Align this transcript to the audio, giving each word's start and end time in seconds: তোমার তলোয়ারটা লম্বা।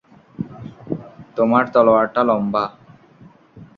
তোমার 1.37 1.63
তলোয়ারটা 1.73 2.21
লম্বা। 2.23 2.63